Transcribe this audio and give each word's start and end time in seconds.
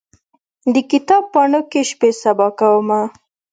د 0.73 0.75
کتاب 0.91 1.23
پاڼو 1.33 1.61
کې 1.71 1.81
شپې 1.89 2.09
سبا 2.21 2.47
کومه 2.59 3.01